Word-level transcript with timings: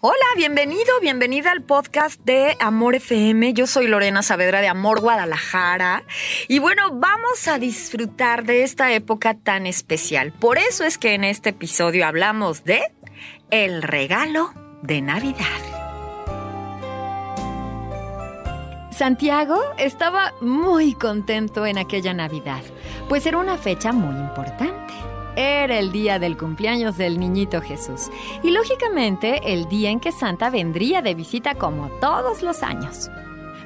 Hola, 0.00 0.14
bienvenido, 0.36 1.00
bienvenida 1.02 1.50
al 1.50 1.64
podcast 1.64 2.20
de 2.20 2.56
Amor 2.60 2.94
FM. 2.94 3.52
Yo 3.52 3.66
soy 3.66 3.88
Lorena 3.88 4.22
Saavedra 4.22 4.60
de 4.60 4.68
Amor 4.68 5.00
Guadalajara. 5.00 6.04
Y 6.46 6.60
bueno, 6.60 6.90
vamos 6.92 7.48
a 7.48 7.58
disfrutar 7.58 8.44
de 8.44 8.62
esta 8.62 8.92
época 8.92 9.34
tan 9.34 9.66
especial. 9.66 10.30
Por 10.30 10.58
eso 10.58 10.84
es 10.84 10.98
que 10.98 11.14
en 11.14 11.24
este 11.24 11.50
episodio 11.50 12.06
hablamos 12.06 12.62
de 12.62 12.80
el 13.50 13.82
regalo 13.82 14.52
de 14.82 15.02
Navidad. 15.02 15.44
Santiago 18.92 19.60
estaba 19.78 20.32
muy 20.40 20.92
contento 20.92 21.66
en 21.66 21.76
aquella 21.76 22.14
Navidad, 22.14 22.62
pues 23.08 23.26
era 23.26 23.38
una 23.38 23.58
fecha 23.58 23.90
muy 23.90 24.16
importante. 24.16 25.07
Era 25.38 25.78
el 25.78 25.92
día 25.92 26.18
del 26.18 26.36
cumpleaños 26.36 26.98
del 26.98 27.20
niñito 27.20 27.62
Jesús 27.62 28.10
y 28.42 28.50
lógicamente 28.50 29.52
el 29.52 29.68
día 29.68 29.88
en 29.88 30.00
que 30.00 30.10
Santa 30.10 30.50
vendría 30.50 31.00
de 31.00 31.14
visita 31.14 31.54
como 31.54 31.90
todos 32.00 32.42
los 32.42 32.64
años. 32.64 33.08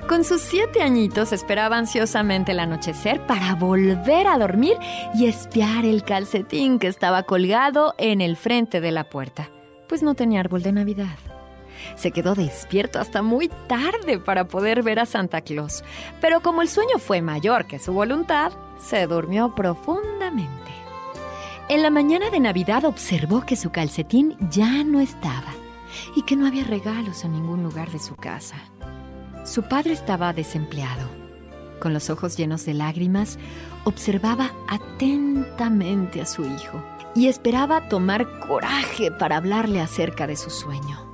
Con 0.06 0.22
sus 0.22 0.42
siete 0.42 0.82
añitos 0.82 1.32
esperaba 1.32 1.78
ansiosamente 1.78 2.52
el 2.52 2.60
anochecer 2.60 3.26
para 3.26 3.54
volver 3.54 4.26
a 4.26 4.36
dormir 4.36 4.76
y 5.14 5.24
espiar 5.24 5.86
el 5.86 6.04
calcetín 6.04 6.78
que 6.78 6.88
estaba 6.88 7.22
colgado 7.22 7.94
en 7.96 8.20
el 8.20 8.36
frente 8.36 8.82
de 8.82 8.90
la 8.90 9.04
puerta, 9.04 9.48
pues 9.88 10.02
no 10.02 10.12
tenía 10.12 10.40
árbol 10.40 10.62
de 10.62 10.72
Navidad. 10.72 11.16
Se 11.94 12.10
quedó 12.10 12.34
despierto 12.34 13.00
hasta 13.00 13.22
muy 13.22 13.48
tarde 13.66 14.18
para 14.18 14.46
poder 14.46 14.82
ver 14.82 14.98
a 14.98 15.06
Santa 15.06 15.40
Claus, 15.40 15.82
pero 16.20 16.42
como 16.42 16.60
el 16.60 16.68
sueño 16.68 16.98
fue 16.98 17.22
mayor 17.22 17.66
que 17.66 17.78
su 17.78 17.94
voluntad, 17.94 18.52
se 18.78 19.06
durmió 19.06 19.54
profundamente. 19.54 20.81
En 21.72 21.80
la 21.80 21.88
mañana 21.88 22.28
de 22.28 22.38
Navidad 22.38 22.84
observó 22.84 23.46
que 23.46 23.56
su 23.56 23.70
calcetín 23.70 24.36
ya 24.50 24.84
no 24.84 25.00
estaba 25.00 25.54
y 26.14 26.20
que 26.20 26.36
no 26.36 26.46
había 26.46 26.64
regalos 26.64 27.24
en 27.24 27.32
ningún 27.32 27.62
lugar 27.62 27.90
de 27.90 27.98
su 27.98 28.14
casa. 28.14 28.56
Su 29.46 29.62
padre 29.62 29.94
estaba 29.94 30.34
desempleado. 30.34 31.08
Con 31.80 31.94
los 31.94 32.10
ojos 32.10 32.36
llenos 32.36 32.66
de 32.66 32.74
lágrimas, 32.74 33.38
observaba 33.84 34.50
atentamente 34.68 36.20
a 36.20 36.26
su 36.26 36.44
hijo 36.44 36.84
y 37.14 37.28
esperaba 37.28 37.88
tomar 37.88 38.40
coraje 38.40 39.10
para 39.10 39.38
hablarle 39.38 39.80
acerca 39.80 40.26
de 40.26 40.36
su 40.36 40.50
sueño. 40.50 41.10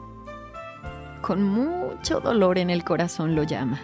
Con 1.23 1.45
mucho 1.45 2.19
dolor 2.19 2.59
en 2.59 2.70
el 2.70 2.83
corazón 2.83 3.36
lo 3.36 3.45
llama. 3.45 3.79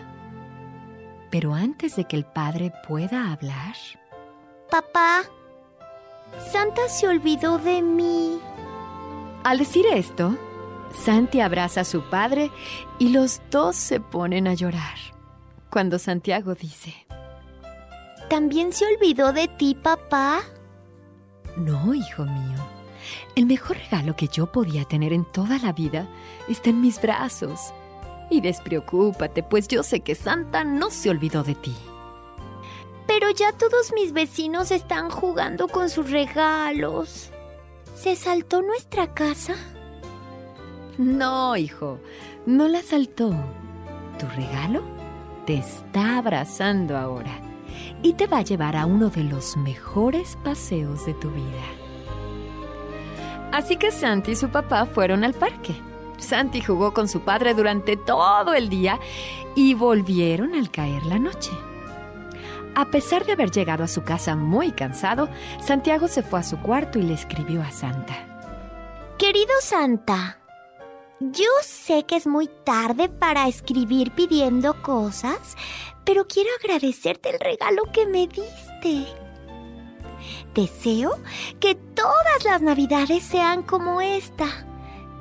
Pero 1.30 1.55
antes 1.55 1.95
de 1.95 2.06
que 2.06 2.17
el 2.17 2.25
padre 2.25 2.72
pueda 2.89 3.30
hablar... 3.30 3.77
Papá, 4.69 5.22
Santa 6.38 6.88
se 6.88 7.08
olvidó 7.08 7.58
de 7.58 7.82
mí. 7.82 8.38
Al 9.42 9.58
decir 9.58 9.86
esto, 9.92 10.36
Santi 10.92 11.40
abraza 11.40 11.80
a 11.80 11.84
su 11.84 12.02
padre 12.02 12.50
y 12.98 13.08
los 13.10 13.42
dos 13.50 13.77
se 13.77 14.00
ponen 14.00 14.46
a 14.46 14.55
llorar. 14.55 14.96
Cuando 15.70 15.98
Santiago 15.98 16.55
dice, 16.55 16.94
¿También 18.28 18.72
se 18.72 18.86
olvidó 18.86 19.32
de 19.32 19.48
ti, 19.48 19.74
papá? 19.74 20.40
No, 21.56 21.94
hijo 21.94 22.24
mío. 22.24 22.58
El 23.36 23.46
mejor 23.46 23.77
regalo 23.77 24.16
que 24.16 24.28
yo 24.28 24.50
podía 24.50 24.84
tener 24.84 25.12
en 25.12 25.24
toda 25.24 25.58
la 25.58 25.72
vida 25.72 26.08
está 26.48 26.70
en 26.70 26.80
mis 26.80 27.00
brazos. 27.00 27.72
Y 28.30 28.40
despreocúpate, 28.40 29.42
pues 29.42 29.68
yo 29.68 29.82
sé 29.82 30.00
que 30.00 30.14
Santa 30.14 30.64
no 30.64 30.90
se 30.90 31.10
olvidó 31.10 31.42
de 31.42 31.55
ti. 31.55 31.74
Pero 33.06 33.30
ya 33.30 33.52
todos 33.52 33.92
mis 33.94 34.12
vecinos 34.12 34.70
están 34.70 35.10
jugando 35.10 35.69
con 35.69 35.91
sus 35.91 36.10
regalos. 36.10 37.30
¿Se 37.94 38.16
saltó 38.16 38.62
nuestra 38.62 39.14
casa? 39.14 39.55
No, 40.98 41.56
hijo, 41.56 41.98
no 42.46 42.69
la 42.69 42.83
saltó. 42.83 43.34
Tu 44.19 44.27
regalo 44.36 44.83
te 45.46 45.55
está 45.55 46.19
abrazando 46.19 46.96
ahora 46.96 47.41
y 48.02 48.14
te 48.14 48.27
va 48.27 48.38
a 48.38 48.42
llevar 48.42 48.77
a 48.77 48.86
uno 48.86 49.11
de 49.11 49.24
los 49.24 49.56
mejores 49.56 50.39
paseos 50.45 51.05
de 51.06 51.14
tu 51.14 51.30
vida. 51.30 51.64
Así 53.52 53.77
que 53.77 53.90
Santi 53.90 54.33
y 54.33 54.36
su 54.36 54.48
papá 54.48 54.86
fueron 54.86 55.24
al 55.24 55.34
parque. 55.34 55.74
Santi 56.18 56.61
jugó 56.61 56.92
con 56.95 57.08
su 57.08 57.20
padre 57.20 57.55
durante 57.55 57.96
todo 57.96 58.55
el 58.55 58.68
día 58.68 58.98
y 59.55 59.74
volvieron 59.74 60.55
al 60.55 60.70
caer 60.70 61.05
la 61.06 61.18
noche. 61.18 61.50
A 62.77 62.86
pesar 62.90 63.24
de 63.24 63.33
haber 63.33 63.51
llegado 63.51 63.85
a 63.85 63.89
su 63.89 64.02
casa 64.02 64.35
muy 64.35 64.73
cansado, 64.73 65.29
Santiago 65.61 66.08
se 66.08 66.23
fue 66.23 66.40
a 66.40 66.42
su 66.42 66.58
cuarto 66.58 66.98
y 66.98 67.02
le 67.02 67.14
escribió 67.14 67.62
a 67.62 67.70
Santa. 67.70 68.14
Querido 69.17 69.52
Santa, 69.61 70.39
yo 71.20 71.48
sé 71.62 72.05
que 72.05 72.17
es 72.17 72.27
muy 72.27 72.48
tarde 72.64 73.08
para 73.08 73.46
escribir 73.46 74.11
pidiendo 74.11 74.83
cosas, 74.83 75.57
pero 76.05 76.27
quiero 76.27 76.51
agradecerte 76.61 77.30
el 77.30 77.39
regalo 77.39 77.85
que 77.92 78.07
me 78.07 78.27
diste. 78.27 79.06
Deseo 80.55 81.18
que 81.61 81.74
todas 81.74 82.45
las 82.45 82.61
navidades 82.61 83.23
sean 83.23 83.62
como 83.62 84.01
esta. 84.01 84.67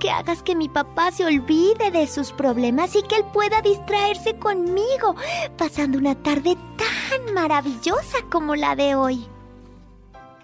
Que 0.03 0.12
hagas 0.12 0.44
que 0.44 0.53
mi 0.53 0.68
papá 0.68 1.12
se 1.12 1.24
olvide 1.24 1.90
de 1.90 2.08
sus 2.08 2.34
problemas 2.34 2.94
y 2.94 3.03
que 3.03 3.16
él 3.16 3.24
pueda 3.31 3.62
distraerse 3.62 4.38
conmigo, 4.38 5.16
pasando 5.58 5.97
una 5.97 6.14
tarde 6.14 6.58
tan 6.75 7.34
maravillosa 7.34 8.18
como 8.30 8.58
la 8.58 8.75
de 8.75 8.96
hoy. 8.96 9.25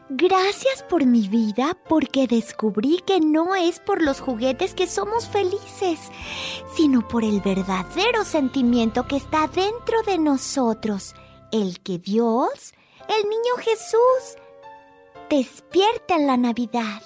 Gracias 0.07 0.81
por 0.83 1.05
mi 1.05 1.27
vida 1.27 1.77
porque 1.89 2.25
descubrí 2.25 3.03
que 3.05 3.19
no 3.19 3.53
es 3.53 3.81
por 3.81 4.01
los 4.01 4.21
juguetes 4.21 4.73
que 4.73 4.87
somos 4.87 5.27
felices, 5.27 5.99
sino 6.73 7.05
por 7.05 7.25
el 7.25 7.41
verdadero 7.41 8.23
sentimiento 8.23 9.07
que 9.07 9.17
está 9.17 9.47
dentro 9.47 10.03
de 10.03 10.19
nosotros, 10.19 11.15
el 11.51 11.81
que 11.81 11.97
Dios, 11.97 12.73
el 13.09 13.29
niño 13.29 13.55
Jesús, 13.57 14.37
despierta 15.29 16.15
en 16.15 16.27
la 16.27 16.37
Navidad. 16.37 17.01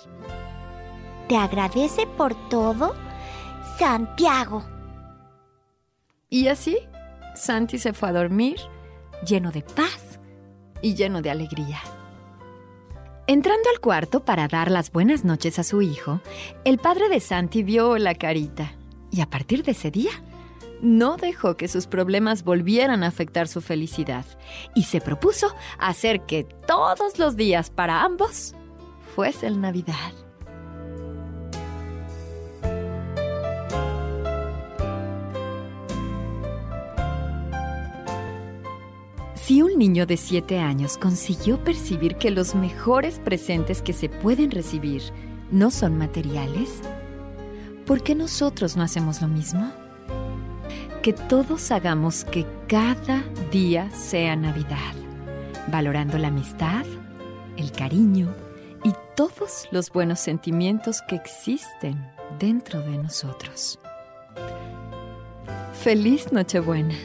Te 1.27 1.37
agradece 1.37 2.05
por 2.05 2.35
todo, 2.49 2.95
Santiago. 3.77 4.63
Y 6.29 6.47
así, 6.47 6.77
Santi 7.35 7.77
se 7.77 7.93
fue 7.93 8.09
a 8.09 8.13
dormir 8.13 8.57
lleno 9.25 9.51
de 9.51 9.61
paz 9.61 10.19
y 10.81 10.95
lleno 10.95 11.21
de 11.21 11.31
alegría. 11.31 11.79
Entrando 13.25 13.69
al 13.69 13.79
cuarto 13.79 14.25
para 14.25 14.47
dar 14.49 14.69
las 14.69 14.91
buenas 14.91 15.23
noches 15.23 15.57
a 15.57 15.63
su 15.63 15.81
hijo, 15.81 16.19
el 16.65 16.77
padre 16.77 17.07
de 17.07 17.21
Santi 17.21 17.63
vio 17.63 17.97
la 17.97 18.15
carita 18.15 18.73
y 19.11 19.21
a 19.21 19.29
partir 19.29 19.63
de 19.63 19.71
ese 19.71 19.91
día 19.91 20.11
no 20.81 21.15
dejó 21.15 21.55
que 21.55 21.69
sus 21.69 21.87
problemas 21.87 22.43
volvieran 22.43 23.03
a 23.03 23.07
afectar 23.07 23.47
su 23.47 23.61
felicidad 23.61 24.25
y 24.75 24.83
se 24.83 24.99
propuso 24.99 25.55
hacer 25.79 26.25
que 26.25 26.43
todos 26.43 27.17
los 27.17 27.37
días 27.37 27.69
para 27.69 28.03
ambos 28.03 28.53
fuesen 29.15 29.61
Navidad. 29.61 30.22
Si 39.45 39.61
un 39.61 39.77
niño 39.77 40.05
de 40.05 40.15
7 40.15 40.59
años 40.59 40.97
consiguió 40.97 41.61
percibir 41.61 42.15
que 42.15 42.31
los 42.31 42.55
mejores 42.55 43.19
presentes 43.19 43.81
que 43.81 43.91
se 43.91 44.07
pueden 44.07 44.51
recibir 44.51 45.03
no 45.51 45.69
son 45.69 45.97
materiales, 45.97 46.79
¿por 47.85 48.03
qué 48.03 48.15
nosotros 48.15 48.77
no 48.77 48.83
hacemos 48.83 49.21
lo 49.21 49.27
mismo? 49.27 49.69
Que 51.01 51.11
todos 51.11 51.71
hagamos 51.71 52.23
que 52.23 52.47
cada 52.69 53.21
día 53.51 53.91
sea 53.91 54.37
Navidad, 54.37 54.95
valorando 55.67 56.17
la 56.17 56.29
amistad, 56.29 56.85
el 57.57 57.73
cariño 57.73 58.33
y 58.85 58.93
todos 59.17 59.67
los 59.71 59.89
buenos 59.89 60.21
sentimientos 60.21 61.01
que 61.01 61.17
existen 61.17 62.01
dentro 62.39 62.79
de 62.79 62.97
nosotros. 62.97 63.77
Feliz 65.73 66.31
Nochebuena. 66.31 66.95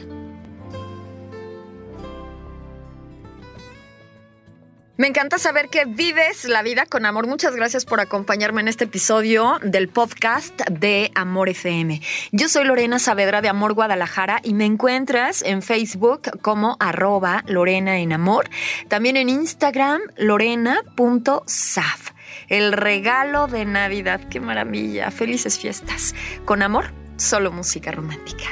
Me 4.99 5.07
encanta 5.07 5.37
saber 5.37 5.69
que 5.69 5.85
vives 5.85 6.43
la 6.43 6.61
vida 6.61 6.85
con 6.85 7.05
amor. 7.05 7.25
Muchas 7.25 7.55
gracias 7.55 7.85
por 7.85 8.01
acompañarme 8.01 8.59
en 8.59 8.67
este 8.67 8.83
episodio 8.83 9.57
del 9.63 9.87
podcast 9.87 10.59
de 10.69 11.09
Amor 11.15 11.47
FM. 11.47 12.01
Yo 12.33 12.49
soy 12.49 12.65
Lorena 12.65 12.99
Saavedra 12.99 13.39
de 13.39 13.47
Amor 13.47 13.75
Guadalajara 13.75 14.41
y 14.43 14.53
me 14.53 14.65
encuentras 14.65 15.41
en 15.41 15.61
Facebook 15.61 16.23
como 16.41 16.75
arroba 16.81 17.45
Lorena 17.47 17.99
en 17.99 18.11
Amor. 18.11 18.49
También 18.89 19.15
en 19.15 19.29
Instagram 19.29 20.01
lorena.saf. 20.17 22.11
El 22.49 22.73
regalo 22.73 23.47
de 23.47 23.63
Navidad. 23.63 24.19
Qué 24.29 24.41
maravilla. 24.41 25.11
Felices 25.11 25.57
fiestas. 25.57 26.13
Con 26.43 26.61
amor, 26.61 26.91
solo 27.15 27.53
música 27.53 27.93
romántica. 27.93 28.49